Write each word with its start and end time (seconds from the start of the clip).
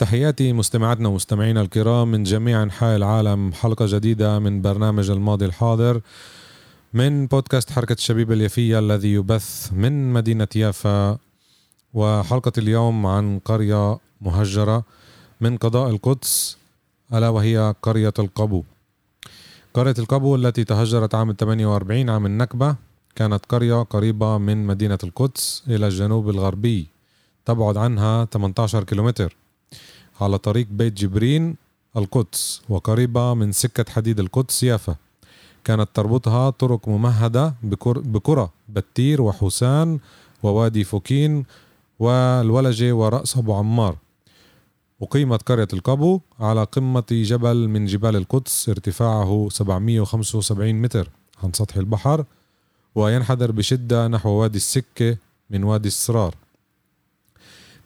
تحياتي 0.00 0.52
مستمعاتنا 0.52 1.08
ومستمعينا 1.08 1.60
الكرام 1.60 2.10
من 2.10 2.22
جميع 2.22 2.62
أنحاء 2.62 2.96
العالم. 2.96 3.52
حلقة 3.52 3.86
جديدة 3.88 4.38
من 4.38 4.62
برنامج 4.62 5.10
الماضي 5.10 5.44
الحاضر 5.44 6.00
من 6.94 7.26
بودكاست 7.26 7.70
حركة 7.70 7.92
الشبيبه 7.92 8.34
اليافية 8.34 8.78
الذي 8.78 9.12
يبث 9.12 9.72
من 9.72 10.12
مدينة 10.12 10.48
يافا. 10.56 11.18
وحلقة 11.94 12.52
اليوم 12.58 13.06
عن 13.06 13.38
قرية 13.44 13.98
مهجرة 14.20 14.84
من 15.40 15.56
قضاء 15.56 15.90
القدس 15.90 16.56
ألا 17.14 17.28
وهي 17.28 17.74
قرية 17.82 18.14
القبو. 18.18 18.62
قرية 19.74 19.94
القبو 19.98 20.36
التي 20.36 20.64
تهجرت 20.64 21.14
عام 21.14 21.32
48 21.32 22.10
عام 22.10 22.26
النكبة 22.26 22.76
كانت 23.14 23.46
قرية 23.48 23.82
قريبة 23.82 24.38
من 24.38 24.66
مدينة 24.66 24.98
القدس 25.04 25.62
إلى 25.68 25.86
الجنوب 25.86 26.30
الغربي 26.30 26.86
تبعد 27.44 27.76
عنها 27.76 28.24
18 28.24 28.84
كيلومتر. 28.84 29.39
على 30.20 30.38
طريق 30.38 30.66
بيت 30.70 30.92
جبرين 30.92 31.56
القدس 31.96 32.62
وقريبة 32.68 33.34
من 33.34 33.52
سكة 33.52 33.92
حديد 33.92 34.20
القدس 34.20 34.62
يافا. 34.62 34.96
كانت 35.64 35.88
تربطها 35.94 36.50
طرق 36.50 36.88
ممهدة 36.88 37.54
بكرة 37.86 38.52
بتير 38.68 39.22
وحسان 39.22 39.98
ووادي 40.42 40.84
فوكين 40.84 41.44
والولجة 41.98 42.92
ورأس 42.92 43.36
أبو 43.36 43.54
عمار. 43.54 43.96
أقيمت 45.02 45.42
قرية 45.42 45.68
القبو 45.72 46.20
على 46.40 46.64
قمة 46.64 47.04
جبل 47.10 47.68
من 47.68 47.86
جبال 47.86 48.16
القدس 48.16 48.68
ارتفاعه 48.68 49.48
775 49.50 50.74
متر 50.74 51.10
عن 51.42 51.52
سطح 51.52 51.76
البحر 51.76 52.24
وينحدر 52.94 53.50
بشدة 53.52 54.08
نحو 54.08 54.28
وادي 54.30 54.56
السكة 54.56 55.16
من 55.50 55.64
وادي 55.64 55.88
السرار 55.88 56.34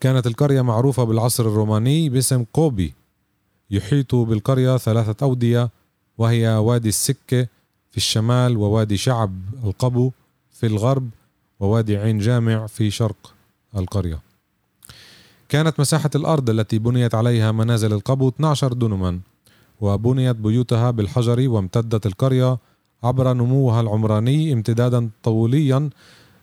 كانت 0.05 0.27
القرية 0.27 0.63
معروفة 0.63 1.05
بالعصر 1.05 1.47
الروماني 1.47 2.09
باسم 2.09 2.45
قوبي 2.53 2.95
يحيط 3.71 4.15
بالقرية 4.15 4.77
ثلاثة 4.77 5.27
أودية 5.27 5.71
وهي 6.19 6.49
وادي 6.49 6.89
السكة 6.89 7.47
في 7.91 7.97
الشمال 7.97 8.57
ووادي 8.57 8.97
شعب 8.97 9.33
القبو 9.65 10.11
في 10.53 10.67
الغرب 10.67 11.11
ووادي 11.61 11.97
عين 11.97 12.19
جامع 12.19 12.67
في 12.67 12.91
شرق 12.91 13.35
القرية. 13.77 14.21
كانت 15.49 15.81
مساحة 15.81 16.11
الأرض 16.15 16.51
التي 16.51 16.79
بنيت 16.79 17.15
عليها 17.15 17.53
منازل 17.53 17.93
القبو 17.93 18.29
12 18.29 18.73
دنما 18.73 19.21
وبنيت 19.81 20.37
بيوتها 20.37 20.91
بالحجر 20.91 21.49
وامتدت 21.49 22.07
القرية 22.07 22.59
عبر 23.03 23.33
نموها 23.33 23.81
العمراني 23.81 24.53
امتدادا 24.53 25.11
طوليا 25.23 25.91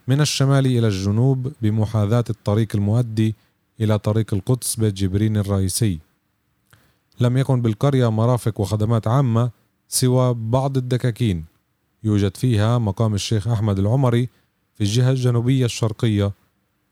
من 0.08 0.22
الشمال 0.22 0.66
إلى 0.66 0.88
الجنوب 0.88 1.52
بمحاذاة 1.62 2.26
الطريق 2.30 2.68
المؤدي 2.76 3.36
إلى 3.82 4.00
طريق 4.00 4.34
القدس 4.34 4.76
بيت 4.76 4.94
جبرين 4.94 5.38
الرئيسي. 5.38 6.00
لم 7.20 7.38
يكن 7.38 7.62
بالقرية 7.62 8.12
مرافق 8.12 8.62
وخدمات 8.62 9.08
عامة 9.08 9.50
سوى 9.88 10.34
بعض 10.34 10.78
الدكاكين. 10.78 11.46
يوجد 12.04 12.38
فيها 12.38 12.78
مقام 12.78 13.14
الشيخ 13.14 13.48
أحمد 13.48 13.80
العمري 13.80 14.30
في 14.76 14.82
الجهة 14.82 15.12
الجنوبية 15.12 15.66
الشرقية 15.66 16.32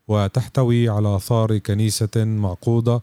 وتحتوي 0.08 0.88
على 0.88 1.16
آثار 1.16 1.58
كنيسة 1.58 2.24
معقودة 2.24 3.00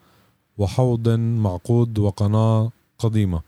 وحوض 0.58 1.10
معقود 1.10 2.00
وقناة 2.00 2.72
قديمة. 3.00 3.42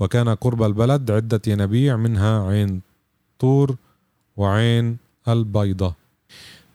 وكان 0.00 0.28
قرب 0.28 0.62
البلد 0.62 1.10
عدة 1.10 1.40
ينابيع 1.46 1.96
منها 1.96 2.48
عين 2.48 2.80
طور 3.38 3.76
وعين 4.36 4.96
البيضة. 5.28 5.94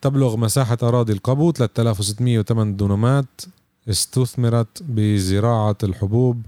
تبلغ 0.03 0.38
مساحة 0.38 0.78
أراضي 0.84 1.14
القبو 1.14 1.52
3608 1.52 2.75
دونمات 2.75 3.41
استثمرت 3.90 4.84
بزراعة 4.84 5.78
الحبوب 5.84 6.46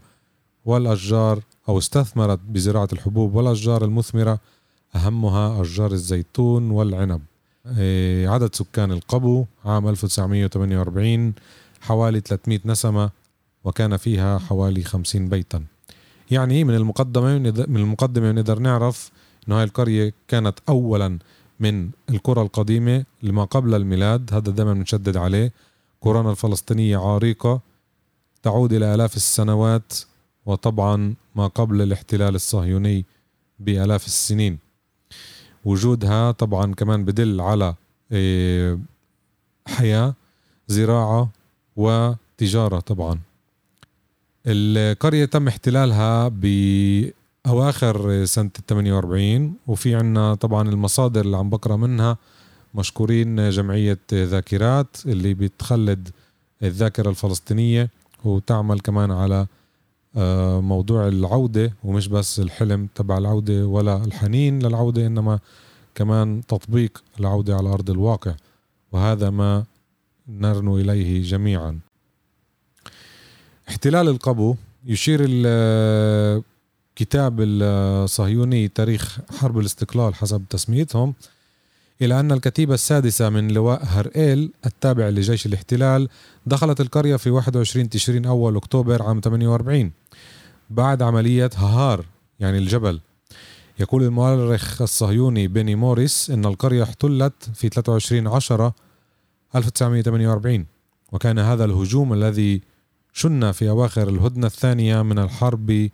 والأشجار 0.66 1.40
أو 1.70 1.78
استثمرت 1.78 2.40
بزراعة 2.50 2.88
الحبوب 2.94 3.36
والأشجار 3.36 3.86
المثمرة 3.86 4.40
أهمها 4.96 5.62
أشجار 5.62 5.92
الزيتون 5.92 6.72
والعنب. 6.72 7.22
إيه، 7.78 8.30
عدد 8.30 8.56
سكان 8.56 8.92
القبو 8.92 9.46
عام 9.66 9.88
1948 9.88 11.34
حوالي 11.82 12.20
300 12.20 12.60
نسمة 12.66 13.10
وكان 13.64 13.98
فيها 13.98 14.38
حوالي 14.38 14.84
50 14.84 15.30
بيتا. 15.30 15.64
يعني 16.32 16.64
من 16.64 16.76
المقدمة 16.76 17.38
من 17.68 17.78
المقدمة 17.78 18.32
نقدر 18.32 18.60
نعرف 18.60 19.12
أنه 19.48 19.58
هاي 19.58 19.64
القرية 19.64 20.14
كانت 20.28 20.60
أولا 20.70 21.20
من 21.60 21.90
القرى 22.10 22.42
القديمة 22.42 23.06
لما 23.24 23.44
قبل 23.44 23.76
الميلاد 23.76 24.34
هذا 24.34 24.52
دائما 24.52 24.74
بنشدد 24.74 25.18
عليه. 25.18 25.52
قرانا 26.02 26.32
الفلسطينية 26.32 26.98
عريقة 26.98 27.62
تعود 28.44 28.74
إلى 28.74 28.96
آلاف 28.96 29.16
السنوات 29.16 29.94
وطبعا 30.46 31.16
ما 31.36 31.48
قبل 31.48 31.82
الاحتلال 31.82 32.36
الصهيوني 32.36 33.06
بآلاف 33.60 34.06
السنين. 34.06 34.58
وجودها 35.66 36.32
طبعا 36.32 36.74
كمان 36.74 37.06
بدل 37.06 37.42
على 37.42 37.76
إيه، 38.12 38.80
حياة 39.68 40.14
زراعة 40.68 41.30
وتجارة 41.76 42.80
طبعا. 42.80 43.20
القرية 44.48 45.26
تم 45.26 45.48
احتلالها 45.48 46.28
بأواخر 47.46 48.26
سنة 48.26 48.50
48 48.68 49.54
وفي 49.68 49.96
عنا 49.96 50.36
طبعا 50.36 50.70
المصادر 50.70 51.22
اللي 51.22 51.38
عم 51.38 51.50
بقرأ 51.50 51.76
منها 51.76 52.18
مشكورين 52.76 53.50
جمعية 53.50 54.00
ذاكرات 54.14 54.98
اللي 55.06 55.34
بتخلد 55.34 56.10
الذاكرة 56.64 57.10
الفلسطينية 57.10 57.90
وتعمل 58.24 58.80
كمان 58.80 59.12
على 59.12 59.48
آه، 60.18 60.62
موضوع 60.62 61.08
العودة 61.08 61.74
ومش 61.84 62.08
بس 62.08 62.40
الحلم 62.40 62.88
تبع 62.96 63.18
العودة 63.18 63.66
ولا 63.66 64.04
الحنين 64.04 64.60
للعودة 64.60 65.08
إنما 65.08 65.40
كمان 65.96 66.42
تطبيق 66.48 67.04
العودة 67.20 67.56
على 67.56 67.70
أرض 67.70 67.90
الواقع 67.90 68.36
وهذا 68.92 69.30
ما 69.30 69.64
نرنو 70.28 70.78
إليه 70.78 71.24
جميعا. 71.24 71.80
احتلال 73.70 74.08
القبو 74.08 74.56
يشير 74.86 75.20
الكتاب 76.96 77.42
الصهيوني 77.42 78.68
تاريخ 78.68 79.20
حرب 79.40 79.60
الاستقلال 79.60 80.16
حسب 80.16 80.44
تسميتهم 80.50 81.14
إلى 82.02 82.20
أن 82.20 82.32
الكتيبة 82.32 82.74
السادسة 82.74 83.30
من 83.30 83.52
لواء 83.52 83.84
هرئيل 83.84 84.52
التابع 84.66 85.10
لجيش 85.10 85.46
الاحتلال 85.46 86.10
دخلت 86.46 86.82
القرية 86.82 87.16
في 87.16 87.30
21 87.30 87.90
تشرين 87.90 88.26
أول 88.26 88.56
أكتوبر 88.56 89.04
عام 89.04 89.22
48 89.24 89.92
بعد 90.70 91.02
عملية 91.02 91.50
ههار 91.56 92.06
يعني 92.40 92.58
الجبل. 92.58 93.00
يقول 93.80 94.04
المؤرخ 94.04 94.82
الصهيوني 94.82 95.48
بيني 95.48 95.76
موريس 95.76 96.30
أن 96.30 96.46
القرية 96.46 96.84
احتلت 96.84 97.50
في 97.54 97.70
23 97.70 98.28
عشرة 98.28 98.76
1948 99.56 100.66
وكان 101.12 101.40
هذا 101.40 101.66
الهجوم 101.66 102.14
الذي 102.14 102.62
شن 103.14 103.52
في 103.52 103.70
أواخر 103.70 104.10
الهدنة 104.10 104.48
الثانية 104.48 105.02
من 105.02 105.20
الحرب 105.20 105.90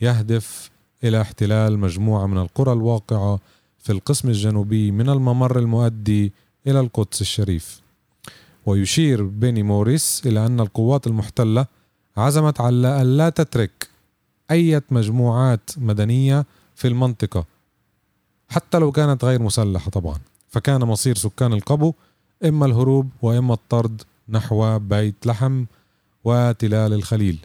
يهدف 0.00 0.70
إلى 1.04 1.20
احتلال 1.20 1.78
مجموعة 1.78 2.26
من 2.26 2.38
القرى 2.38 2.72
الواقعة 2.72 3.38
في 3.78 3.92
القسم 3.92 4.28
الجنوبي 4.28 4.90
من 4.90 5.08
الممر 5.08 5.58
المؤدي 5.58 6.32
إلى 6.66 6.80
القدس 6.80 7.20
الشريف. 7.20 7.80
ويشير 8.66 9.22
بيني 9.22 9.62
موريس 9.62 10.22
إلى 10.26 10.46
أن 10.46 10.60
القوات 10.60 11.06
المحتلة 11.06 11.66
عزمت 12.16 12.60
على 12.60 13.02
ألا 13.02 13.28
تترك 13.28 13.88
أي 14.50 14.80
مجموعات 14.90 15.70
مدنية 15.76 16.46
في 16.74 16.88
المنطقة 16.88 17.44
حتى 18.48 18.78
لو 18.78 18.92
كانت 18.92 19.24
غير 19.24 19.42
مسلحة 19.42 19.90
طبعا. 19.90 20.18
فكان 20.48 20.80
مصير 20.80 21.16
سكان 21.16 21.52
القبو 21.52 21.92
إما 22.44 22.66
الهروب 22.66 23.10
وإما 23.22 23.54
الطرد 23.54 24.02
نحو 24.28 24.78
بيت 24.78 25.26
لحم 25.26 25.64
وتلال 26.24 26.92
الخليل. 26.92 27.38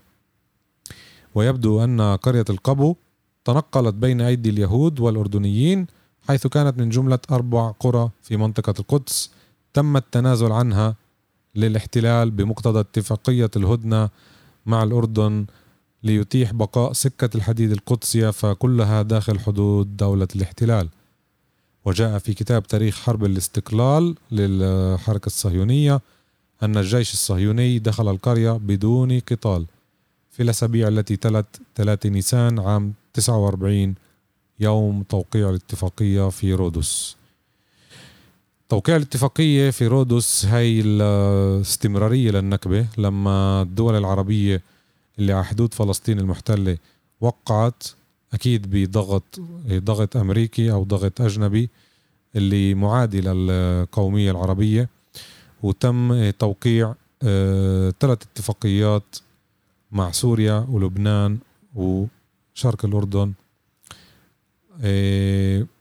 ويبدو 1.36 1.84
أن 1.84 2.02
قرية 2.02 2.46
القبو 2.50 2.96
تنقلت 3.46 3.96
بين 3.96 4.22
أيدي 4.22 4.50
اليهود 4.50 5.00
والأردنيين 5.00 5.88
حيث 6.28 6.48
كانت 6.48 6.78
من 6.78 6.90
جملة 6.90 7.20
أربع 7.32 7.72
قرى 7.72 8.10
في 8.22 8.38
منطقة 8.38 8.74
القدس. 8.80 9.32
تم 9.74 9.98
التنازل 9.98 10.52
عنها 10.52 10.96
للاحتلال 11.56 12.32
بمقتضى 12.32 12.80
اتفاقية 12.80 13.52
الهدنة 13.56 14.10
مع 14.66 14.84
الأردن 14.84 15.46
ليتيح 16.04 16.54
بقاء 16.54 16.94
سكة 16.94 17.30
الحديد 17.36 17.72
القدسية 17.72 18.30
فكلها 18.30 19.02
داخل 19.02 19.40
حدود 19.40 19.98
دولة 19.98 20.28
الاحتلال. 20.36 20.90
وجاء 21.86 22.18
في 22.18 22.34
كتاب 22.34 22.68
تاريخ 22.68 23.00
حرب 23.00 23.26
الاستقلال 23.26 24.16
للحركة 24.32 25.28
الصهيونية 25.28 26.02
أن 26.64 26.78
الجيش 26.78 27.14
الصهيوني 27.14 27.80
دخل 27.80 28.10
القرية 28.10 28.52
بدون 28.52 29.20
قتال. 29.20 29.66
في 30.36 30.44
الأسابيع 30.44 30.88
التي 30.88 31.16
تلت 31.16 31.46
3 31.76 32.10
نيسان 32.10 32.60
عام 32.60 32.94
49 33.14 33.96
يوم 34.60 35.04
توقيع 35.04 35.50
الاتفاقية 35.50 36.30
في 36.30 36.54
رودوس. 36.54 37.18
توقيع 38.70 38.96
الاتفاقية 38.96 39.70
في 39.70 39.88
رودوس 39.88 40.46
هي 40.46 40.82
الاستمرارية 40.86 42.32
للنكبة 42.32 42.88
لما 42.98 43.62
الدول 43.62 43.98
العربية 43.98 44.62
اللي 45.20 45.34
على 45.34 45.46
حدود 45.46 45.74
فلسطين 45.74 46.20
المحتلة 46.20 46.78
وقعت 47.22 47.84
أكيد 48.34 48.70
بضغط 48.70 49.40
ضغط 49.72 50.18
أمريكي 50.18 50.72
أو 50.72 50.84
ضغط 50.84 51.22
أجنبي 51.22 51.70
اللي 52.36 52.74
معادي 52.74 53.22
للقومية 53.22 54.32
العربية. 54.32 54.90
وتم 55.64 56.30
توقيع 56.30 56.94
ثلاث 58.00 58.22
اتفاقيات 58.22 59.16
مع 59.96 60.12
سوريا 60.12 60.66
ولبنان 60.70 61.38
وشرق 61.76 62.86
الأردن 62.86 63.34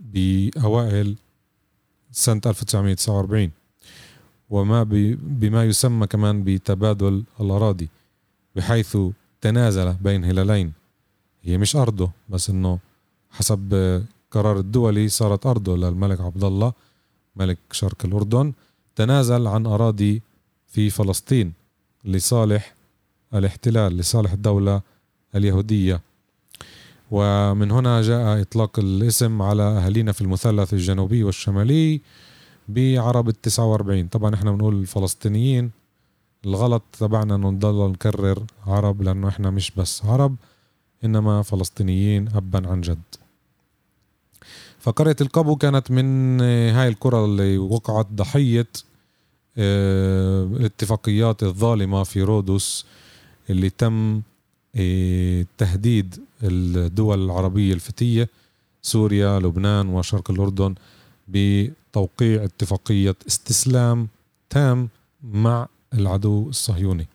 بأوائل 0.00 1.16
سنة 2.12 2.40
1949 2.46 3.50
وما 4.50 4.82
بما 5.40 5.64
يسمى 5.64 6.06
كمان 6.06 6.44
بتبادل 6.44 7.24
الأراضي 7.40 7.88
بحيث 8.56 8.98
تنازل 9.40 9.92
بين 9.92 10.24
هلالين. 10.24 10.72
هي 11.42 11.58
مش 11.58 11.76
أرضه 11.76 12.10
بس 12.28 12.50
إنه 12.50 12.78
حسب 13.30 13.74
قرار 14.30 14.58
الدولي 14.58 15.08
صارت 15.08 15.46
أرضه 15.46 15.76
للملك 15.76 16.20
عبد 16.20 16.44
الله 16.44 16.72
ملك 17.36 17.58
شرق 17.72 17.96
الأردن 18.04 18.52
تنازل 18.96 19.46
عن 19.46 19.66
أراضي 19.66 20.22
في 20.66 20.90
فلسطين 20.90 21.52
لصالح 22.04 22.73
الاحتلال 23.34 23.96
لصالح 23.96 24.32
الدولة 24.32 24.80
اليهودية. 25.34 26.00
ومن 27.10 27.70
هنا 27.70 28.02
جاء 28.02 28.40
إطلاق 28.40 28.78
الاسم 28.78 29.42
على 29.42 29.62
أهالينا 29.62 30.12
في 30.12 30.20
المثلث 30.20 30.74
الجنوبي 30.74 31.24
والشمالي 31.24 32.00
بعرب 32.68 33.28
التسعة 33.28 33.64
وأربعين. 33.64 34.08
طبعا 34.08 34.34
إحنا 34.34 34.52
بنقول 34.52 34.74
الفلسطينيين. 34.74 35.70
الغلط 36.46 36.82
تبعنا 36.98 37.34
إنه 37.34 37.50
نضل 37.50 37.90
نكرر 37.90 38.42
عرب 38.66 39.02
لأنه 39.02 39.28
إحنا 39.28 39.50
مش 39.50 39.70
بس 39.70 40.04
عرب 40.04 40.36
إنما 41.04 41.42
فلسطينيين 41.42 42.28
ابا 42.28 42.68
عن 42.68 42.80
جد. 42.80 43.02
فقرية 44.78 45.16
القبو 45.20 45.56
كانت 45.56 45.90
من 45.90 46.40
هاي 46.40 46.88
القرى 46.88 47.24
اللي 47.24 47.58
وقعت 47.58 48.06
ضحية 48.12 48.66
آه، 49.58 50.44
الاتفاقيات 50.44 51.42
الظالمة 51.42 52.02
في 52.02 52.22
رودوس 52.22 52.86
اللي 53.50 53.70
تم 53.70 54.20
آه، 54.76 55.46
تهديد 55.58 56.18
الدول 56.42 57.24
العربية 57.24 57.72
الفتية 57.72 58.28
سوريا 58.82 59.38
لبنان 59.38 59.88
وشرق 59.88 60.30
الأردن 60.30 60.74
بتوقيع 61.28 62.44
اتفاقية 62.44 63.16
استسلام 63.26 64.08
تام 64.50 64.88
مع 65.22 65.68
العدو 65.94 66.48
الصهيوني. 66.48 67.06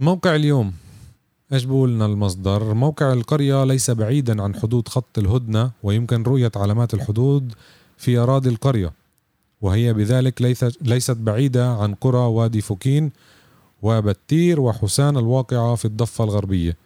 موقع 0.00 0.34
اليوم 0.34 0.72
إيش 1.52 1.64
بقولنا 1.64 2.06
المصدر. 2.06 2.74
موقع 2.74 3.12
القرية 3.12 3.64
ليس 3.64 3.90
بعيدا 3.90 4.42
عن 4.42 4.54
حدود 4.54 4.88
خط 4.88 5.18
الهدنة 5.18 5.70
ويمكن 5.82 6.22
رؤية 6.22 6.52
علامات 6.56 6.94
الحدود 6.94 7.54
في 7.98 8.18
أراضي 8.18 8.48
القرية 8.48 8.92
وهي 9.60 9.92
بذلك 9.92 10.42
ليست 10.80 11.16
بعيدة 11.16 11.68
عن 11.68 11.94
قرى 11.94 12.18
وادي 12.18 12.60
فوكين 12.60 13.10
وبتير 13.82 14.60
وحسان 14.60 15.16
الواقعة 15.16 15.74
في 15.74 15.84
الضفة 15.84 16.24
الغربية. 16.24 16.76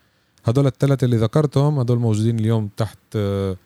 هدول 0.45 0.67
الثلاثة 0.67 1.05
اللي 1.05 1.17
ذكرتهم 1.17 1.79
هدول 1.79 1.99
موجودين 1.99 2.39
اليوم 2.39 2.71
تحت 2.77 2.99
آه، 3.17 3.57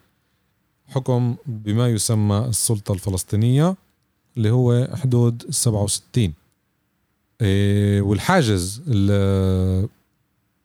حكم 0.89 1.37
بما 1.47 1.89
يسمى 1.89 2.39
السلطة 2.49 2.95
الفلسطينية 2.95 3.77
اللي 4.37 4.51
هو 4.51 4.89
حدود 4.95 5.45
67 5.51 6.33
إيه، 7.41 8.03
والحاجز 8.03 8.83
اللي, 8.87 9.89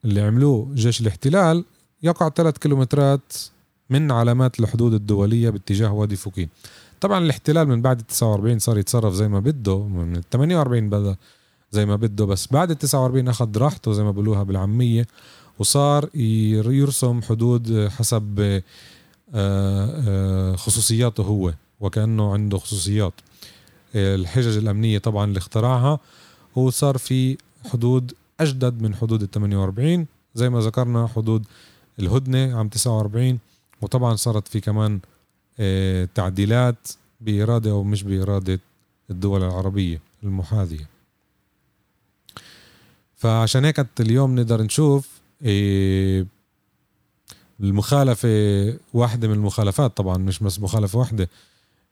اللي 0.06 0.22
عملوه 0.22 0.68
جيش 0.74 1.02
الاحتلال 1.02 1.66
يقع 2.04 2.30
ثلاث 2.30 2.58
كيلومترات 2.58 3.34
من 3.90 4.12
علامات 4.12 4.60
الحدود 4.60 4.94
الدولية 4.94 5.50
باتجاه 5.50 5.94
وادي 5.94 6.16
فوكين. 6.16 6.50
طبعا 7.02 7.20
الاحتلال 7.20 7.68
من 7.68 7.82
بعد 7.82 8.00
ال 8.00 8.08
49 8.08 8.60
صار 8.60 8.78
يتصرف 8.78 9.14
زي 9.14 9.28
ما 9.28 9.40
بده 9.40 9.88
من 9.88 10.16
ال 10.16 10.30
48 10.30 10.90
بدأ 10.90 11.16
زي 11.71 11.86
ما 11.86 11.95
بده 11.95 12.25
بس 12.25 12.48
بعد 12.51 12.71
ال 12.71 12.77
49 12.77 13.27
أخذ 13.27 13.57
راحته 13.57 13.94
زي 13.94 14.04
ما 14.04 14.12
بقولوها 14.12 14.44
بالعامية 14.44 15.07
وصار 15.60 16.10
يرسم 16.16 17.21
حدود 17.21 17.88
حسب 17.88 18.39
آه، 18.39 18.62
آه، 19.33 20.56
خصوصياته 20.56 21.24
هو 21.24 21.54
وكأنه 21.80 22.33
عنده 22.33 22.57
خصوصيات. 22.57 23.13
الحجج 23.95 24.57
الأمنية 24.57 24.98
طبعا 24.98 25.25
اللي 25.25 25.38
اخترعها 25.38 26.00
وصار 26.56 26.98
في 26.98 27.38
حدود 27.74 28.13
أجدد 28.39 28.81
من 28.81 28.95
حدود 28.95 29.22
ال 29.22 29.31
48 29.31 30.07
زي 30.36 30.50
ما 30.50 30.60
ذكرنا 30.60 31.07
حدود 31.07 31.45
الهدنة 32.00 32.57
عام 32.57 32.69
49 32.69 33.39
وطبعا 33.81 34.15
صارت 34.15 34.48
في 34.48 34.60
كمان 34.60 35.00
آه، 35.60 36.10
تعديلات 36.15 36.89
بإرادة 37.22 37.72
أو 37.72 37.83
مش 37.83 38.04
بإرادة 38.04 38.60
الدول 39.10 39.44
العربية 39.44 40.01
المحاذية. 40.24 40.99
فعشان 43.19 43.66
هيك 43.66 43.86
اليوم 44.00 44.36
نقدر 44.36 44.62
نشوف 44.62 45.10
آه، 45.44 46.25
المخالفة 47.60 48.30
واحدة 48.94 49.27
من 49.27 49.33
المخالفات 49.33 49.98
طبعا 49.98 50.18
مش 50.18 50.39
بس 50.39 50.60
مخالفة 50.60 51.00
واحدة 51.00 51.30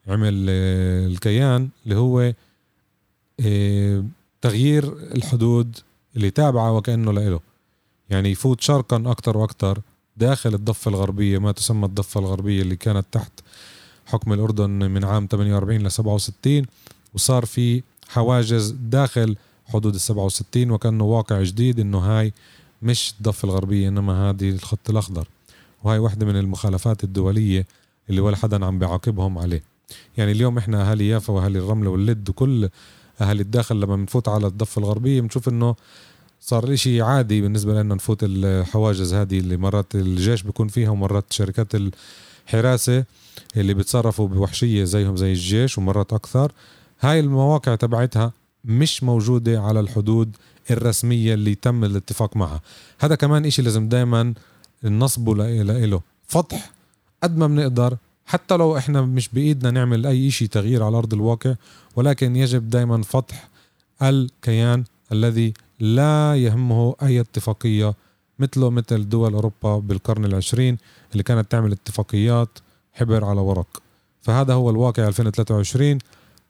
عمل 0.07 0.45
آه، 0.49 1.07
الكيان 1.07 1.69
اللي 1.85 1.95
هو 1.95 2.33
تغيير 4.41 4.93
الحدود 4.93 5.77
اللي 6.15 6.29
تابعة 6.29 6.73
وكأنه 6.73 7.13
لإله. 7.13 7.39
يعني 8.09 8.31
يفوت 8.31 8.61
شرقا 8.61 9.03
أكتر 9.05 9.37
وأكتر 9.37 9.81
داخل 10.17 10.53
الضفة 10.53 10.89
الغربية 10.89 11.37
ما 11.37 11.51
تسمى 11.51 11.85
الضفة 11.85 12.19
الغربية 12.19 12.61
اللي 12.61 12.75
كانت 12.75 13.05
تحت 13.11 13.31
حكم 14.05 14.33
الأردن 14.33 14.69
من 14.69 15.03
عام 15.05 15.27
48 15.31 15.81
ل 15.81 15.91
67 15.91 16.65
وصار 17.13 17.45
في 17.45 17.83
حواجز 18.09 18.75
داخل 18.81 19.35
حدود 19.67 19.93
ال 19.93 20.01
67 20.01 20.71
وكأنه 20.71 21.03
واقع 21.03 21.43
جديد 21.43 21.79
إنه 21.79 21.97
هاي 21.97 22.33
مش 22.81 23.13
الضفة 23.17 23.45
الغربية 23.45 23.87
إنما 23.87 24.29
هذه 24.29 24.49
الخط 24.49 24.89
الأخضر. 24.89 25.27
وهي 25.83 25.99
واحدة 25.99 26.25
من 26.25 26.35
المخالفات 26.35 27.03
الدولية 27.03 27.67
اللي 28.09 28.21
ولا 28.21 28.35
حدا 28.35 28.65
عم 28.65 28.79
بيعاقبهم 28.79 29.37
عليه. 29.37 29.63
يعني 30.17 30.31
اليوم 30.31 30.57
إحنا 30.57 30.89
أهالي 30.91 31.07
يافا 31.07 31.33
وأهالي 31.33 31.59
الرملة 31.59 31.89
واللد 31.89 32.29
وكل 32.29 32.69
أهالي 33.21 33.41
الداخل 33.41 33.79
لما 33.79 33.95
بنفوت 33.95 34.27
على 34.27 34.47
الضفة 34.47 34.79
الغربية 34.79 35.21
بنشوف 35.21 35.49
إنه 35.49 35.75
صار 36.41 36.73
إشي 36.73 37.01
عادي 37.01 37.41
بالنسبة 37.41 37.73
لنا 37.81 37.95
نفوت 37.95 38.19
الحواجز 38.23 39.13
هذه 39.13 39.39
اللي 39.39 39.57
مرات 39.57 39.95
الجيش 39.95 40.41
بيكون 40.41 40.67
فيها 40.67 40.89
ومرات 40.89 41.33
شركات 41.33 41.67
الحراسة 41.75 43.05
اللي 43.57 43.73
بتصرفوا 43.73 44.27
بوحشية 44.27 44.83
زيهم 44.83 45.15
زي 45.15 45.31
الجيش 45.31 45.77
ومرات 45.77 46.13
أكثر. 46.13 46.51
هاي 46.99 47.19
المواقع 47.19 47.75
تبعتها 47.75 48.33
مش 48.67 49.03
موجودة 49.03 49.61
على 49.61 49.79
الحدود 49.79 50.35
الرسمية 50.71 51.33
اللي 51.33 51.55
تم 51.55 51.83
الاتفاق 51.83 52.37
معها. 52.37 52.61
هذا 52.99 53.15
كمان 53.15 53.45
إشي 53.45 53.61
لازم 53.61 53.89
دايما 53.89 54.33
نصبه 54.83 55.35
لإله. 55.35 56.01
فتح 56.27 56.71
قد 57.23 57.37
ما 57.37 57.47
بنقدر 57.47 57.97
حتى 58.25 58.57
لو 58.57 58.77
إحنا 58.77 59.01
مش 59.01 59.29
بإيدنا 59.29 59.71
نعمل 59.71 60.05
أي 60.05 60.31
شيء 60.31 60.47
تغيير 60.47 60.83
على 60.83 60.97
أرض 60.97 61.13
الواقع 61.13 61.55
ولكن 61.95 62.35
يجب 62.35 62.69
دائما 62.69 63.01
فتح 63.03 63.49
الكيان 64.01 64.83
الذي 65.11 65.53
لا 65.79 66.35
يهمه 66.35 66.95
أي 67.01 67.19
اتفاقية 67.19 67.93
مثله 68.39 68.69
مثل 68.69 69.09
دول 69.09 69.33
أوروبا 69.33 69.77
بالقرن 69.79 70.25
العشرين 70.25 70.77
اللي 71.11 71.23
كانت 71.23 71.51
تعمل 71.51 71.71
اتفاقيات 71.71 72.49
حبر 72.93 73.25
على 73.25 73.41
ورق. 73.41 73.81
فهذا 74.21 74.53
هو 74.53 74.69
الواقع 74.69 75.07
2023 75.07 75.97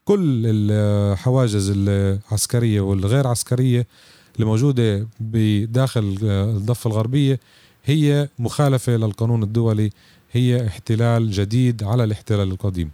كل 0.08 0.44
الحواجز 0.46 1.74
العسكرية 1.76 2.82
والغير 2.82 3.28
عسكرية 3.28 3.88
اللي 4.36 4.46
موجوده 4.46 5.08
بداخل 5.20 6.18
الضفة 6.24 6.88
الغربية 6.88 7.40
هي 7.86 8.30
مخالفة 8.40 8.92
للقانون 8.98 9.44
الدولي 9.44 9.90
هي 10.32 10.68
احتلال 10.68 11.32
جديد 11.32 11.84
على 11.84 12.04
الاحتلال 12.04 12.52
القديم. 12.52 12.92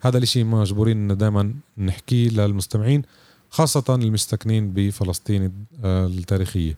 هذا 0.00 0.18
الإشي 0.18 0.44
مجبورين 0.44 1.16
دائما 1.16 1.54
نحكيه 1.78 2.28
للمستمعين 2.28 3.02
خاصة 3.50 3.94
المستكنين 3.94 4.72
بفلسطين 4.72 5.52
التاريخية. 5.84 6.76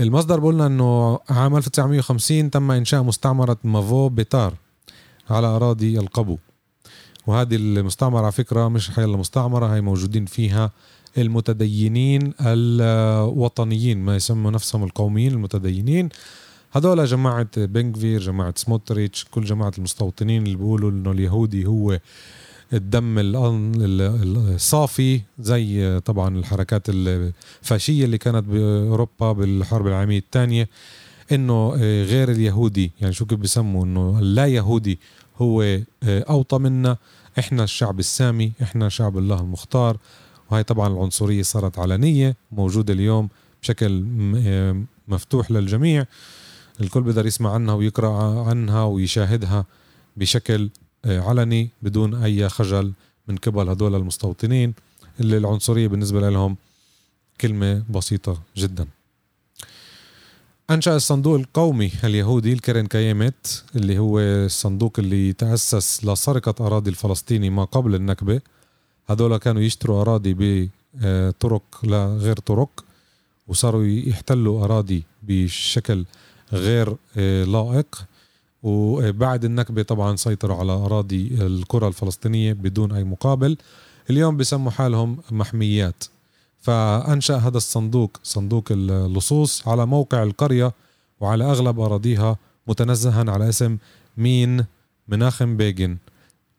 المصدر 0.00 0.40
بقولنا 0.40 0.66
إنه 0.66 1.18
عام 1.30 1.56
1950 1.56 2.50
تم 2.50 2.70
إنشاء 2.70 3.02
مستعمرة 3.02 3.58
مافو 3.64 4.08
بيتار 4.08 4.54
على 5.30 5.46
أراضي 5.46 5.98
القبو. 5.98 6.38
وهذه 7.28 7.56
المستعمرة 7.56 8.22
على 8.22 8.32
فكرة 8.32 8.68
مش 8.68 8.90
حي 8.90 9.06
مستعمرة 9.06 9.74
هي 9.74 9.80
موجودين 9.80 10.26
فيها 10.26 10.72
المتدينين 11.18 12.32
الوطنيين 12.40 13.98
ما 13.98 14.16
يسموا 14.16 14.50
نفسهم 14.50 14.84
القوميين 14.84 15.32
المتدينين. 15.32 16.08
هذول 16.72 17.04
جماعة 17.04 17.48
بنكفير 17.56 18.20
جماعة 18.20 18.54
سموتريتش 18.56 19.26
كل 19.30 19.44
جماعة 19.44 19.72
المستوطنين 19.78 20.42
اللي 20.42 20.56
بيقولوا 20.56 20.90
إنه 20.90 21.10
اليهودي 21.10 21.66
هو 21.66 22.00
الدم 22.72 23.14
الصافي 23.18 25.20
زي 25.38 26.00
طبعا 26.00 26.38
الحركات 26.38 26.82
الفاشية 26.88 28.04
اللي 28.04 28.18
كانت 28.18 28.44
بأوروبا 28.44 29.32
بالحرب 29.32 29.86
العالمية 29.86 30.18
الثانية 30.18 30.68
إنه 31.32 31.70
غير 32.02 32.30
اليهودي 32.30 32.92
يعني 33.00 33.12
شو 33.12 33.26
كيف 33.26 33.38
بسموا 33.38 33.84
إنه 33.84 34.18
اللا 34.18 34.46
يهودي 34.46 34.98
هو 35.38 35.78
أوطى 36.04 36.58
منا. 36.58 36.96
إحنا 37.38 37.64
الشعب 37.64 37.98
السامي 37.98 38.52
إحنا 38.62 38.88
شعب 38.88 39.18
الله 39.18 39.40
المختار. 39.40 39.96
وهي 40.50 40.62
طبعا 40.62 40.88
العنصرية 40.88 41.42
صارت 41.42 41.78
علنية 41.78 42.36
موجودة 42.52 42.92
اليوم 42.92 43.28
بشكل 43.62 44.04
مفتوح 45.08 45.50
للجميع. 45.50 46.04
الكل 46.80 47.02
بيقدر 47.02 47.26
يسمع 47.26 47.52
عنها 47.54 47.74
ويقرأ 47.74 48.44
عنها 48.48 48.84
ويشاهدها 48.84 49.64
بشكل 50.16 50.70
آه، 51.04 51.20
علني 51.20 51.70
بدون 51.82 52.14
أي 52.14 52.48
خجل 52.48 52.92
من 53.28 53.36
قبل 53.36 53.68
هدول 53.68 53.94
المستوطنين. 53.94 54.74
اللي 55.20 55.36
العنصرية 55.36 55.88
بالنسبة 55.88 56.30
لهم 56.30 56.56
كلمة 57.40 57.82
بسيطة 57.90 58.42
جدا. 58.56 58.86
أنشأ 60.70 60.96
الصندوق 60.96 61.34
القومي 61.36 61.92
اليهودي 62.04 62.52
الكرن 62.52 62.86
كيامت 62.86 63.64
اللي 63.76 63.98
هو 63.98 64.20
الصندوق 64.20 64.92
اللي 64.98 65.32
تأسس 65.32 66.04
لسرقة 66.04 66.66
أراضي 66.66 66.90
الفلسطيني 66.90 67.50
ما 67.50 67.64
قبل 67.64 67.94
النكبة. 67.94 68.40
هذول 69.10 69.36
كانوا 69.36 69.62
يشتروا 69.62 70.00
أراضي 70.00 70.36
بطرق 70.94 71.62
لا 71.82 72.06
غير 72.06 72.36
طرق 72.36 72.84
وصاروا 73.48 73.84
يحتلوا 73.84 74.64
أراضي 74.64 75.02
بشكل 75.22 76.04
غير 76.52 76.96
آه، 77.16 77.44
لائق. 77.44 78.04
وبعد 78.62 79.44
النكبة 79.44 79.82
طبعا 79.82 80.16
سيطروا 80.16 80.56
على 80.56 80.72
أراضي 80.72 81.28
القرى 81.40 81.88
الفلسطينية 81.88 82.52
بدون 82.52 82.92
أي 82.92 83.04
مقابل. 83.04 83.56
اليوم 84.10 84.36
بسموا 84.36 84.70
حالهم 84.70 85.18
محميات. 85.30 86.04
فأنشأ 86.60 87.36
هذا 87.36 87.56
الصندوق 87.56 88.16
صندوق 88.22 88.64
اللصوص 88.70 89.68
على 89.68 89.86
موقع 89.86 90.22
القرية 90.22 90.72
وعلى 91.20 91.44
أغلب 91.44 91.80
أراضيها 91.80 92.36
متنزها 92.66 93.30
على 93.30 93.48
اسم 93.48 93.78
مين 94.16 94.64
مناخم 95.08 95.56
بيجن. 95.56 95.96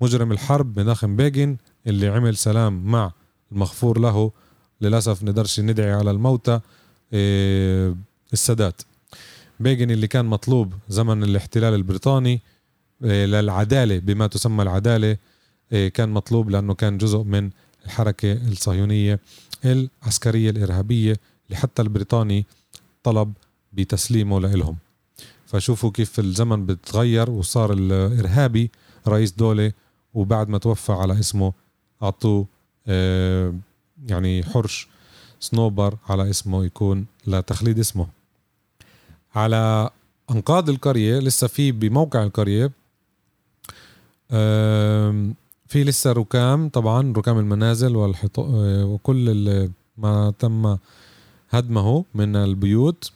مجرم 0.02 0.32
الحرب 0.32 0.80
مناخم 0.80 1.16
بيجن 1.16 1.58
اللي 1.88 2.08
عمل 2.08 2.38
سلام 2.38 2.86
مع 2.86 3.12
المغفور 3.52 4.00
له. 4.00 4.32
للأسف 4.82 5.24
نقدرش 5.24 5.60
ندعي 5.60 5.92
على 5.92 6.12
الموتى 6.12 6.60
إيه، 7.14 7.96
السادات. 8.34 8.82
بيجن 9.60 9.92
اللي 9.92 10.08
كان 10.08 10.26
مطلوب 10.26 10.74
زمن 10.90 11.24
الاحتلال 11.24 11.74
البريطاني 11.74 12.42
إيه، 13.04 13.26
للعدالة 13.26 14.00
بما 14.00 14.28
تسمى 14.28 14.64
العدالة 14.64 15.18
إيه، 15.72 15.90
كان 15.90 16.10
مطلوب 16.10 16.50
لأنه 16.50 16.74
كان 16.74 16.98
جزء 16.98 17.24
من 17.24 17.50
الحركة 17.86 18.34
الصهيونية. 18.34 19.20
العسكرية 19.66 20.50
الإرهابية 20.50 21.16
اللي 21.46 21.58
حتى 21.58 21.82
البريطاني 21.82 22.46
طلب 23.04 23.34
بتسليمه 23.74 24.40
لإلهم. 24.40 24.78
فشوفوا 25.46 25.92
كيف 25.92 26.20
الزمن 26.20 26.66
بتغير 26.66 27.30
وصار 27.30 27.74
الإرهابي 27.74 28.72
رئيس 29.08 29.32
دولة 29.32 29.72
وبعد 30.14 30.50
ما 30.50 30.58
توفى 30.58 30.92
على 30.92 31.20
اسمه 31.20 31.54
أعطوه 32.04 32.46
آه، 32.88 33.54
يعني 34.08 34.44
حرش 34.44 34.88
صنوبر 35.40 35.98
على 36.10 36.30
اسمه 36.30 36.66
يكون 36.66 37.06
لتخليد 37.28 37.80
اسمه. 37.80 38.08
على 39.36 39.90
أنقاض 40.32 40.70
القرية 40.70 41.20
لسه 41.20 41.48
في 41.48 41.72
بموقع 41.72 42.24
القرية 42.24 42.72
في 45.70 45.84
لسه 45.84 46.12
ركام 46.12 46.70
طبعا 46.70 47.14
ركام 47.18 47.38
المنازل 47.40 47.96
والحط... 47.96 48.40
وكل 48.40 49.70
ما 49.98 50.34
تم 50.40 50.78
هدمه 51.50 52.06
من 52.16 52.36
البيوت. 52.36 53.12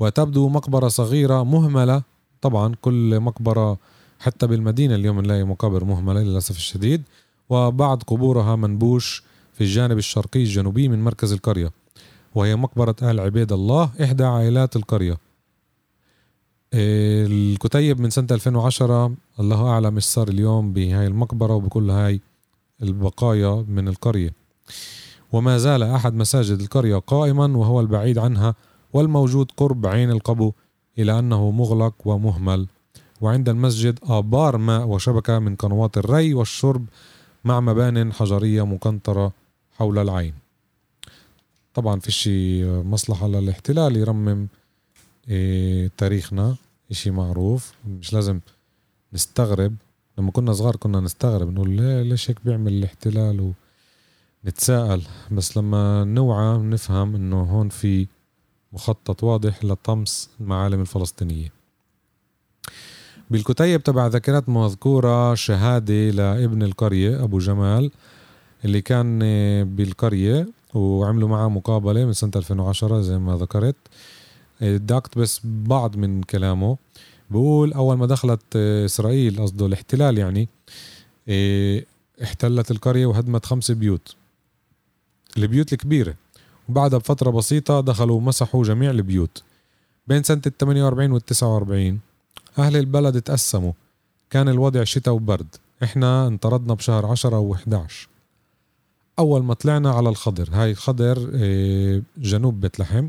وتبدو 0.00 0.48
مقبرة 0.48 0.88
صغيرة 0.88 1.44
مهملة 1.44 2.02
طبعا 2.40 2.74
كل 2.82 3.20
مقبرة 3.20 3.78
حتى 4.20 4.46
بالمدينة 4.46 4.94
اليوم 4.94 5.20
نلاقي 5.20 5.44
مقابر 5.44 5.84
مهملة 5.84 6.20
للأسف 6.20 6.56
الشديد. 6.56 7.02
وبعض 7.50 8.02
قبورها 8.02 8.56
منبوش 8.56 9.22
في 9.52 9.60
الجانب 9.60 9.98
الشرقي 9.98 10.40
الجنوبي 10.40 10.88
من 10.88 11.04
مركز 11.04 11.32
القرية 11.32 11.70
وهي 12.34 12.56
مقبرة 12.56 12.96
آل 13.02 13.20
عبيد 13.20 13.52
الله 13.52 13.90
إحدى 14.02 14.24
عائلات 14.24 14.76
القرية. 14.76 15.23
الكتيب 16.76 18.00
من 18.00 18.10
سنة 18.10 18.26
2010 18.30 19.12
الله 19.40 19.68
أعلم 19.68 19.94
إيش 19.94 20.04
صار 20.04 20.28
اليوم 20.28 20.72
بهاي 20.72 21.06
المقبرة 21.06 21.54
وبكل 21.54 21.90
هاي 21.90 22.20
البقايا 22.82 23.64
من 23.68 23.88
القرية. 23.88 24.32
وما 25.32 25.58
زال 25.58 25.82
أحد 25.82 26.14
مساجد 26.14 26.60
القرية 26.60 26.96
قائما 26.96 27.56
وهو 27.56 27.80
البعيد 27.80 28.18
عنها 28.18 28.54
والموجود 28.92 29.50
قرب 29.56 29.86
عين 29.86 30.10
القبو 30.10 30.52
إلى 30.98 31.18
أنه 31.18 31.50
مغلق 31.50 31.94
ومهمل. 32.04 32.66
وعند 33.20 33.48
المسجد 33.48 33.98
آبار 34.02 34.56
ماء 34.56 34.86
وشبكة 34.86 35.38
من 35.38 35.56
قنوات 35.56 35.98
الري 35.98 36.34
والشرب 36.34 36.86
مع 37.44 37.60
مبان 37.60 38.12
حجرية 38.12 38.66
مقنطرة 38.66 39.32
حول 39.76 39.98
العين. 39.98 40.34
طبعا 41.74 42.00
فيش 42.00 42.28
مصلحة 42.64 43.28
للاحتلال 43.28 43.96
يرمم 43.96 44.46
إيه 45.28 45.90
تاريخنا. 45.96 46.56
إشي 46.90 47.10
معروف 47.10 47.72
مش 47.88 48.12
لازم 48.12 48.40
نستغرب. 49.12 49.74
لما 50.18 50.30
كنا 50.30 50.52
صغار 50.52 50.76
كنا 50.76 51.00
نستغرب 51.00 51.52
نقول 51.52 51.70
ليش 52.08 52.30
هيك 52.30 52.38
بيعمل 52.44 52.72
الاحتلال 52.72 53.52
ونتساءل. 54.44 55.02
بس 55.32 55.56
لما 55.56 56.04
نوعى 56.04 56.58
نفهم 56.58 57.14
إنه 57.14 57.40
هون 57.42 57.68
في 57.68 58.06
مخطط 58.72 59.24
واضح 59.24 59.64
لطمس 59.64 60.30
المعالم 60.40 60.80
الفلسطينية. 60.80 61.52
بالكتيب 63.30 63.82
تبع 63.82 64.06
ذاكرات 64.06 64.48
مذكورة 64.48 65.34
شهادة 65.34 66.10
لابن 66.10 66.62
القرية 66.62 67.24
أبو 67.24 67.38
جمال 67.38 67.90
اللي 68.64 68.80
كان 68.80 69.18
بالقرية 69.64 70.48
وعملوا 70.74 71.28
معه 71.28 71.48
مقابلة 71.48 72.04
من 72.04 72.12
سنة 72.12 72.30
2010 72.36 73.00
زي 73.00 73.18
ما 73.18 73.36
ذكرت. 73.36 73.76
بدي 74.60 74.94
اقتبس 74.94 75.40
بعض 75.44 75.96
من 75.96 76.22
كلامه 76.22 76.76
بقول 77.30 77.72
أول 77.72 77.96
ما 77.96 78.06
دخلت 78.06 78.40
آه، 78.56 78.84
إسرائيل 78.84 79.42
قصده 79.42 79.66
الاحتلال 79.66 80.18
يعني 80.18 80.48
آه، 81.28 81.82
احتلت 82.22 82.70
القرية 82.70 83.06
وهدمت 83.06 83.46
خمس 83.46 83.70
بيوت. 83.70 84.16
البيوت 85.36 85.72
الكبيرة. 85.72 86.14
وبعدها 86.68 86.98
بفترة 86.98 87.30
بسيطة 87.30 87.80
دخلوا 87.80 88.16
ومسحوا 88.16 88.64
جميع 88.64 88.90
البيوت. 88.90 89.42
بين 90.06 90.22
سنة 90.22 90.42
ال 90.46 90.56
48 90.58 91.12
وال 91.12 91.20
49 91.24 92.00
أهل 92.58 92.76
البلد 92.76 93.22
تقسموا 93.22 93.72
كان 94.30 94.48
الوضع 94.48 94.84
شتاء 94.84 95.14
وبرد. 95.14 95.56
إحنا 95.82 96.26
انطردنا 96.26 96.74
بشهر 96.74 97.06
10 97.06 97.52
و11 97.52 97.92
أول 99.18 99.44
ما 99.44 99.54
طلعنا 99.54 99.90
على 99.90 100.08
الخضر 100.08 100.48
هاي 100.52 100.74
خضر 100.74 101.30
آه، 101.34 102.02
جنوب 102.18 102.60
بيت 102.60 102.80
لحم 102.80 103.08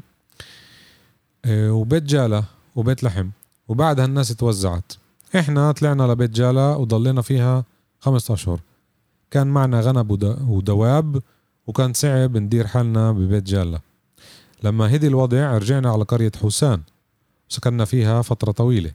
وبيت 1.49 2.03
جالا 2.03 2.43
وبيت 2.75 3.03
لحم 3.03 3.29
وبعدها 3.67 4.05
الناس 4.05 4.27
توزعت. 4.27 4.93
إحنا 5.35 5.71
طلعنا 5.71 6.03
لبيت 6.03 6.29
جالا 6.31 6.75
وضلينا 6.75 7.21
فيها 7.21 7.63
خمسة 7.99 8.33
أشهر. 8.33 8.59
كان 9.31 9.47
معنا 9.47 9.81
غنم 9.81 10.07
ودواب 10.49 11.21
وكان 11.67 11.93
صعب 11.93 12.37
ندير 12.37 12.67
حالنا 12.67 13.11
ببيت 13.11 13.43
جالا. 13.43 13.79
لما 14.63 14.95
هدي 14.95 15.07
الوضع 15.07 15.57
رجعنا 15.57 15.91
على 15.91 16.03
قرية 16.03 16.31
حسان 16.43 16.81
وسكننا 17.49 17.85
فيها 17.85 18.21
فترة 18.21 18.51
طويلة. 18.51 18.91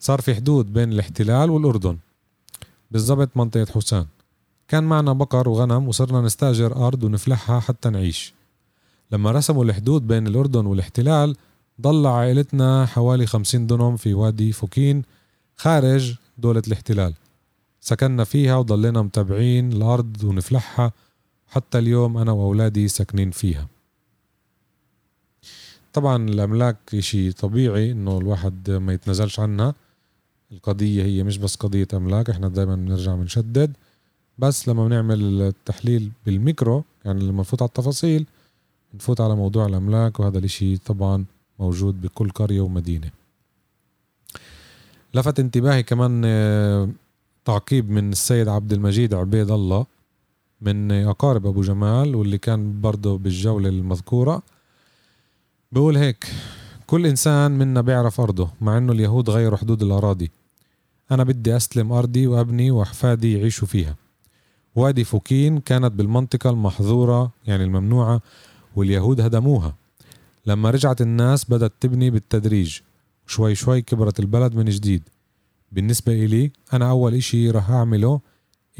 صار 0.00 0.20
في 0.20 0.34
حدود 0.34 0.72
بين 0.72 0.92
الاحتلال 0.92 1.50
والأردن 1.50 1.98
بالضبط 2.90 3.30
منطقة 3.36 3.66
حسان 3.74 4.06
كان 4.68 4.84
معنا 4.84 5.12
بقر 5.12 5.48
وغنم 5.48 5.88
وصرنا 5.88 6.20
نستأجر 6.20 6.86
أرض 6.86 7.04
ونفلحها 7.04 7.60
حتى 7.60 7.90
نعيش. 7.90 8.34
لما 9.12 9.30
رسموا 9.30 9.64
الحدود 9.64 10.06
بين 10.06 10.26
الأردن 10.26 10.66
والاحتلال 10.66 11.36
ضل 11.80 12.06
عائلتنا 12.06 12.86
حوالي 12.86 13.26
خمسين 13.26 13.66
دنم 13.66 13.96
في 13.96 14.14
وادي 14.14 14.52
فوكين 14.52 15.02
خارج 15.56 16.14
دولة 16.38 16.62
الاحتلال. 16.66 17.14
سكننا 17.80 18.24
فيها 18.24 18.56
وضلينا 18.56 19.02
متابعين 19.02 19.72
الأرض 19.72 20.24
ونفلحها 20.24 20.92
حتى 21.48 21.78
اليوم 21.78 22.16
أنا 22.16 22.32
وأولادي 22.32 22.88
ساكنين 22.88 23.30
فيها. 23.30 23.68
طبعا 25.92 26.28
الأملاك 26.28 26.76
إشي 26.94 27.32
طبيعي 27.32 27.92
إنه 27.92 28.18
الواحد 28.18 28.70
ما 28.70 28.92
يتنازلش 28.92 29.40
عنها. 29.40 29.74
القضية 30.52 31.04
هي 31.04 31.22
مش 31.22 31.38
بس 31.38 31.56
قضية 31.56 31.88
أملاك 31.94 32.30
إحنا 32.30 32.48
دايما 32.48 32.74
بنرجع 32.74 33.14
بنشدد. 33.14 33.76
بس 34.38 34.68
لما 34.68 34.86
بنعمل 34.86 35.42
التحليل 35.42 36.12
بالميكرو 36.26 36.84
يعني 37.04 37.24
لما 37.24 37.40
نفوت 37.40 37.62
على 37.62 37.68
التفاصيل 37.68 38.26
نفوت 38.94 39.20
على 39.20 39.36
موضوع 39.36 39.66
الأملاك 39.66 40.20
وهذا 40.20 40.38
الإشي 40.38 40.76
طبعا 40.76 41.24
موجود 41.58 42.00
بكل 42.00 42.30
قرية 42.30 42.60
ومدينة. 42.60 43.10
لفت 45.14 45.40
انتباهي 45.40 45.82
كمان 45.82 46.22
آه، 46.24 46.88
تعقيب 47.44 47.90
من 47.90 48.12
السيد 48.12 48.48
عبد 48.48 48.72
المجيد 48.72 49.14
عبيد 49.14 49.50
الله 49.50 49.86
من 50.60 50.92
أقارب 50.92 51.46
أبو 51.46 51.62
جمال 51.62 52.14
واللي 52.14 52.38
كان 52.38 52.80
برضه 52.80 53.18
بالجولة 53.18 53.68
المذكورة. 53.68 54.42
بقول 55.72 55.96
هيك 55.96 56.32
كل 56.86 57.06
إنسان 57.06 57.50
منا 57.50 57.80
بيعرف 57.80 58.20
أرضه 58.20 58.48
مع 58.60 58.78
إنه 58.78 58.92
اليهود 58.92 59.30
غيروا 59.30 59.58
حدود 59.58 59.82
الأراضي. 59.82 60.30
أنا 61.10 61.24
بدي 61.24 61.56
أستلم 61.56 61.92
أرضي 61.92 62.26
وأبني 62.26 62.70
وأحفادي 62.70 63.38
يعيشوا 63.38 63.68
فيها. 63.68 63.96
وادي 64.74 65.04
فوكين 65.04 65.60
كانت 65.60 65.92
بالمنطقة 65.92 66.50
المحظورة 66.50 67.30
يعني 67.46 67.64
الممنوعة 67.64 68.20
واليهود 68.76 69.20
هدموها. 69.20 69.74
لما 70.46 70.70
رجعت 70.70 71.00
الناس 71.00 71.44
بدأت 71.44 71.72
تبني 71.80 72.10
بالتدريج. 72.10 72.80
شوي 73.26 73.54
شوي 73.54 73.82
كبرت 73.82 74.20
البلد 74.20 74.54
من 74.54 74.64
جديد. 74.64 75.02
بالنسبة 75.72 76.12
إلي 76.12 76.50
أنا 76.72 76.90
أول 76.90 77.14
إشي 77.14 77.50
رح 77.50 77.70
أعمله 77.70 78.20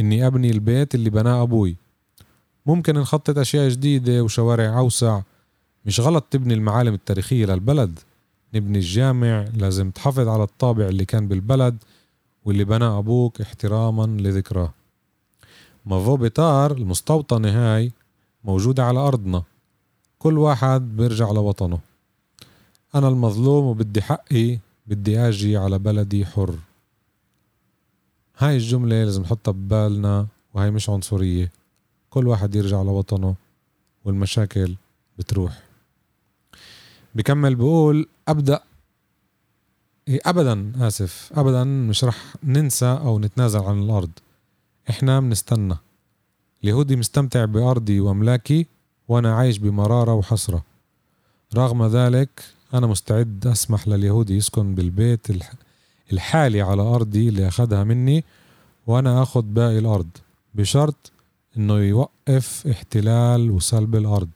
إني 0.01 0.27
أبني 0.27 0.51
البيت 0.51 0.95
اللي 0.95 1.11
بناه 1.11 1.43
أبوي. 1.43 1.77
ممكن 2.67 2.95
نخطط 2.95 3.39
أشياء 3.39 3.69
جديدة 3.69 4.23
وشوارع 4.25 4.79
أوسع. 4.79 5.21
مش 5.87 6.01
غلط 6.01 6.25
تبني 6.31 6.55
المعالم 6.55 6.95
التاريخية 6.95 7.47
للبلد. 7.47 7.99
نبني 8.55 8.79
الجامع 8.79 9.45
لازم 9.55 9.91
تحافظ 9.91 10.29
على 10.29 10.43
الطابع 10.43 10.89
اللي 10.89 11.05
كان 11.05 11.29
بالبلد 11.29 11.77
واللي 12.45 12.65
بناه 12.65 12.99
أبوك 12.99 13.41
احتراما 13.41 14.07
لذكراه. 14.23 14.75
مافو 15.87 16.17
بيتار 16.17 16.73
المستوطنة 16.73 17.49
هاي 17.49 17.93
موجودة 18.45 18.85
على 18.85 18.99
أرضنا. 18.99 19.43
كل 20.23 20.39
واحد 20.39 20.97
بيرجع 20.97 21.31
لوطنه. 21.31 21.79
أنا 22.95 23.09
المظلوم 23.09 23.65
وبدي 23.65 24.03
حقي 24.03 24.59
بدي 24.87 25.19
أجي 25.19 25.57
على 25.57 25.79
بلدي 25.79 26.27
حر. 26.27 26.55
هاي 28.39 28.57
الجملة 28.57 29.05
لازم 29.05 29.23
نحطها 29.23 29.53
ببالنا 29.53 30.27
وهي 30.55 30.71
مش 30.71 30.91
عنصرية. 30.91 31.53
كل 32.11 32.29
واحد 32.29 32.55
يرجع 32.55 32.83
لوطنه 32.83 33.35
والمشاكل 34.05 34.75
بتروح. 35.19 35.63
بكمل 37.15 37.55
بقول 37.55 38.07
أبدأ. 38.29 38.61
إيه 40.09 40.21
أبدا 40.27 40.73
آسف. 40.87 41.33
أبدا 41.35 41.65
مش 41.65 42.05
رح 42.05 42.35
ننسى 42.45 42.87
أو 42.87 43.19
نتنازل 43.19 43.61
عن 43.61 43.83
الأرض. 43.83 44.11
إحنا 44.91 45.21
بنستنى. 45.21 45.77
اليهودي 46.65 46.97
مستمتع 46.97 47.45
بأرضي 47.45 48.01
وأملاكي 48.01 48.67
وأنا 49.13 49.35
عايش 49.37 49.59
بمرارة 49.59 50.15
وحسرة. 50.15 50.63
رغم 51.55 51.87
ذلك 51.87 52.43
أنا 52.75 52.87
مستعد 52.87 53.47
أسمح 53.47 53.89
لليهودي 53.89 54.37
يسكن 54.37 54.75
بالبيت 54.75 55.27
الحالي 56.13 56.63
على 56.63 56.83
أرضي 56.83 57.29
اللي 57.29 57.49
أخدها 57.49 57.85
مني 57.85 58.25
وأنا 58.87 59.23
أخد 59.23 59.55
باقي 59.55 59.79
الأرض 59.79 60.09
بشرط 60.55 61.13
إنه 61.57 61.79
يوقف 61.79 62.67
احتلال 62.71 63.51
وسلب 63.51 63.97
الأرض. 63.97 64.29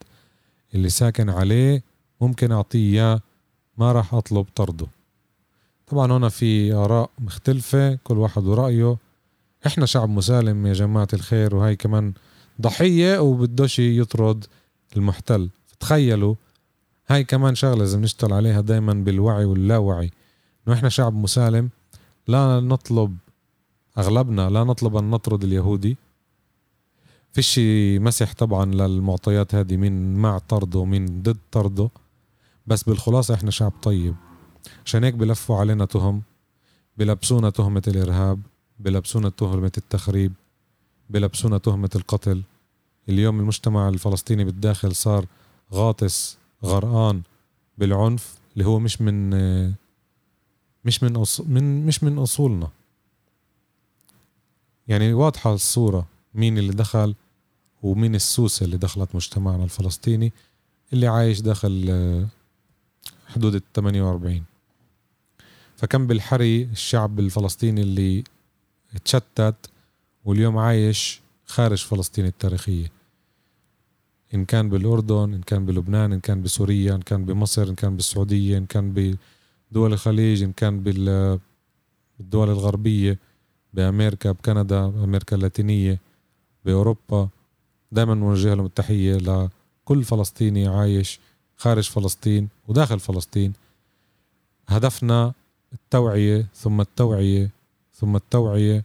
اللي 0.75 0.89
ساكن 0.89 1.31
عليه 1.31 1.83
ممكن 2.21 2.53
أعطيه 2.53 2.93
إياه 2.93 3.21
ما 3.79 3.93
راح 3.93 4.15
أطلب 4.15 4.47
طرده. 4.55 4.87
طبعا 5.87 6.13
هنا 6.13 6.29
في 6.29 6.73
آراء 6.73 7.11
مختلفة 7.19 7.95
كل 7.95 8.19
واحد 8.19 8.45
ورأيه. 8.45 8.97
إحنا 9.67 9.87
شعب 9.87 10.09
مسالم 10.09 10.67
يا 10.67 10.73
جماعة 10.73 11.09
الخير 11.13 11.57
وهي 11.57 11.77
كمان 11.77 12.13
ضحية 12.61 13.19
وبدوش 13.19 13.79
يطرد. 13.79 14.45
المحتل. 14.97 15.51
تخيلوا 15.81 16.35
هاي 17.09 17.25
كمان 17.25 17.55
شغلة 17.55 17.75
لازم 17.75 18.01
نشتغل 18.03 18.33
عليها 18.33 18.61
دايما 18.61 18.93
بالوعي 18.93 19.45
واللاوعي. 19.45 20.11
إنه 20.69 20.77
إحنا 20.77 20.89
شعب 20.89 21.15
مسالم 21.15 21.71
لا 22.29 22.61
نطلب 22.61 23.17
أغلبنا 23.99 24.51
لا 24.51 24.65
نطلب 24.65 24.97
أن 24.97 25.11
نطرد 25.11 25.45
اليهودي. 25.45 25.97
فيش 27.33 27.61
مسح 28.01 28.33
طبعا 28.33 28.65
للمعطيات 28.65 29.55
هذه 29.55 29.77
مين 29.77 30.15
مع 30.15 30.39
طرده 30.39 30.79
ومين 30.79 31.23
ضد 31.23 31.39
طرده. 31.53 31.91
بس 32.67 32.83
بالخلاصة 32.83 33.35
إحنا 33.35 33.51
شعب 33.51 33.73
طيب. 33.83 34.15
عشان 34.85 35.05
هيك 35.05 35.15
بلفوا 35.15 35.57
علينا 35.57 35.85
تهم 35.85 36.23
بلبسونا 36.97 37.51
تهمة 37.51 37.83
الإرهاب 37.89 38.41
بلبسونا 38.79 39.29
تهمة 39.29 39.73
التخريب 39.79 40.33
بلبسونا 41.11 41.59
تهمة 41.59 41.91
القتل. 41.97 42.43
اليوم 43.09 43.41
المجتمع 43.41 43.89
الفلسطيني 43.89 44.45
بالداخل 44.45 44.95
صار 44.95 45.27
غاطس 45.73 46.39
غرقان 46.65 47.23
بالعنف 47.79 48.35
اللي 48.55 48.67
هو 48.67 48.79
مش 48.79 49.01
من 49.03 49.31
مش 50.85 51.03
من 51.03 51.17
أص... 51.17 51.41
من 51.41 51.87
مش 51.87 52.05
من 52.05 52.19
أصولنا. 52.19 52.69
يعني 54.89 55.13
واضحة 55.13 55.55
الصورة 55.55 56.07
مين 56.35 56.59
اللي 56.59 56.73
دخل 56.73 57.15
ومين 57.83 58.15
السوسة 58.15 58.65
اللي 58.65 58.77
دخلت 58.77 59.15
مجتمعنا 59.15 59.65
الفلسطيني 59.65 60.33
اللي 60.93 61.07
عايش 61.07 61.41
داخل 61.41 62.27
حدود 63.27 63.55
ال 63.55 63.63
48 63.75 64.45
فكم 65.77 66.07
بالحري 66.07 66.63
الشعب 66.63 67.19
الفلسطيني 67.21 67.83
اللي 67.83 68.25
اتشتت 68.95 69.71
واليوم 70.25 70.59
عايش 70.59 71.21
خارج 71.47 71.85
فلسطين 71.85 72.27
التاريخية. 72.27 72.96
إن 74.37 74.45
كان 74.45 74.69
بالأردن 74.69 75.35
إن 75.35 75.43
كان 75.47 75.67
بلبنان 75.67 76.13
إن 76.13 76.21
كان 76.21 76.43
بسوريا 76.43 76.95
إن 76.95 77.03
كان 77.03 77.25
بمصر 77.25 77.69
إن 77.69 77.75
كان 77.75 77.97
بالسعودية 77.97 78.59
إن 78.59 78.67
كان 78.67 79.17
بدول 79.71 79.93
الخليج 79.93 80.43
إن 80.43 80.53
كان 80.53 80.81
بالدول 80.83 82.49
الغربية 82.51 83.19
بأمريكا 83.75 84.33
بكندا 84.33 84.87
بأمريكا 84.87 85.37
اللاتينية 85.37 85.99
بأوروبا 86.65 87.29
دائما 87.93 88.15
نوجه 88.15 88.55
لهم 88.55 88.67
التحية 88.67 89.17
لكل 89.17 90.05
فلسطيني 90.05 90.67
عايش 90.67 91.21
خارج 91.57 91.91
فلسطين 91.91 92.49
وداخل 92.69 93.01
فلسطين. 93.01 93.53
هدفنا 94.69 95.33
التوعية 95.73 96.47
ثم 96.55 96.81
التوعية 96.81 97.51
ثم 97.95 98.17
التوعية 98.17 98.85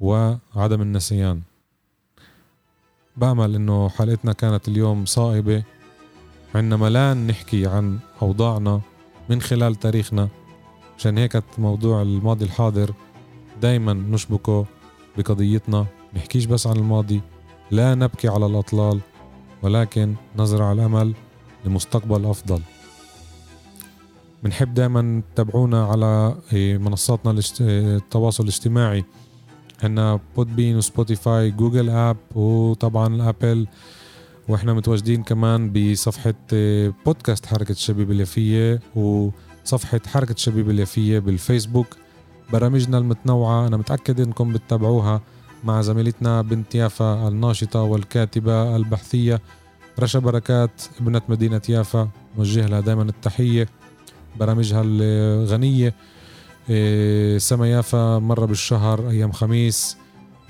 وعدم 0.00 0.82
النسيان. 0.82 1.42
بأمل 3.16 3.54
إنه 3.54 3.88
حلقتنا 3.88 4.32
كانت 4.32 4.68
اليوم 4.68 5.04
صائبة. 5.04 5.62
عنا 6.54 6.76
ملان 6.76 7.26
نحكي 7.26 7.66
عن 7.66 7.98
أوضاعنا 8.22 8.80
من 9.30 9.40
خلال 9.40 9.74
تاريخنا 9.74 10.28
عشان 10.98 11.18
هيك 11.18 11.42
موضوع 11.58 12.02
الماضي 12.02 12.44
الحاضر 12.44 12.94
دايما 13.62 13.92
نشبكه 13.92 14.66
بقضيتنا. 15.18 15.86
نحكيش 16.16 16.44
بس 16.44 16.66
عن 16.66 16.76
الماضي 16.76 17.20
لا 17.70 17.94
نبكي 17.94 18.28
على 18.28 18.46
الأطلال 18.46 19.00
ولكن 19.62 20.14
نزرع 20.38 20.72
الأمل 20.72 21.14
لمستقبل 21.64 22.26
أفضل. 22.26 22.60
بنحب 24.42 24.74
دائما 24.74 25.22
تتابعونا 25.34 25.86
على 25.86 26.36
إيه، 26.52 26.78
منصاتنا 26.78 27.40
التواصل 27.60 28.42
الاجتماعي. 28.42 29.04
عندنا 29.82 30.20
بين 30.36 30.76
و 30.76 30.85
Spotify 30.85 31.50
Google 31.50 31.90
App 31.90 32.16
وطبعا 32.34 33.14
ال 33.14 33.23
Apple 33.23 33.66
وإحنا 34.48 34.74
متواجدين 34.74 35.22
كمان 35.22 35.72
بصفحة 35.72 36.34
آه، 36.52 36.92
بودكاست 37.06 37.46
حركة 37.46 37.72
الشبيب 37.72 38.10
اليافية 38.10 38.80
وصفحة 38.94 40.00
حركة 40.06 40.32
الشبيب 40.32 40.70
اليافية 40.70 41.18
بالفيسبوك. 41.18 41.86
برامجنا 42.52 42.98
المتنوعة 42.98 43.66
أنا 43.66 43.76
متأكد 43.76 44.20
إنكم 44.20 44.52
بتتابعوها 44.52 45.20
مع 45.64 45.80
زميلتنا 45.82 46.42
بنت 46.42 46.74
يافا 46.74 47.28
الناشطة 47.28 47.82
والكاتبة 47.82 48.76
البحثية 48.76 49.40
رشا 50.00 50.18
بركات 50.18 50.82
ابنة 51.00 51.22
مدينة 51.28 51.62
يافا. 51.68 52.08
موجه 52.38 52.66
لها 52.66 52.80
دائما 52.80 53.02
التحية. 53.02 53.68
برامجها 54.40 54.82
الغنية 54.84 55.94
سما 57.38 57.70
يافا 57.70 58.18
مرة 58.18 58.46
بالشهر 58.46 59.10
أيام 59.10 59.32
خميس. 59.32 59.96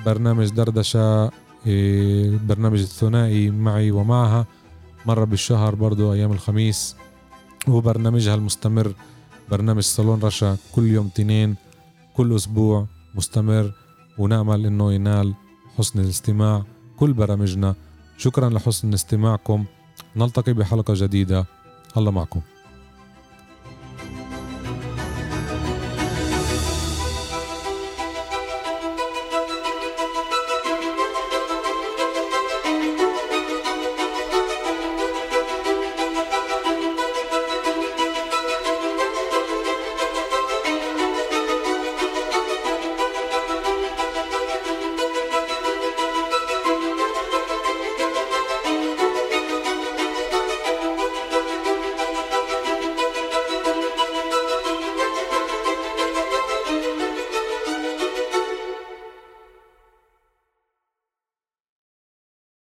برنامج 0.07 0.48
دردشة 0.48 1.31
إيه، 1.66 2.38
برنامج 2.48 2.81
الثنائي 2.81 3.50
معي 3.50 3.90
ومعها. 3.90 4.46
مرة 5.07 5.24
بالشهر 5.24 5.74
برضو 5.74 6.12
أيام 6.12 6.33
الخميس. 6.33 6.96
وبرنامجها 7.68 8.35
المستمر 8.35 8.94
برنامج 9.50 9.83
صالون 9.83 10.20
رشا 10.20 10.57
كل 10.74 10.87
يوم 10.87 11.09
تنين 11.09 11.57
كل 12.14 12.37
أسبوع 12.37 12.87
مستمر. 13.14 13.72
ونأمل 14.18 14.66
إنه 14.66 14.92
ينال 14.92 15.35
حسن 15.79 16.00
الاستماع 16.00 16.64
كل 16.96 17.12
برامجنا. 17.12 17.74
شكرا 18.18 18.50
لحسن 18.50 18.94
استماعكم. 18.94 19.64
نلتقي 20.16 20.52
بحلقة 20.52 20.94
جديدة. 20.96 21.46
الله 21.96 22.11
معكم. 22.11 22.40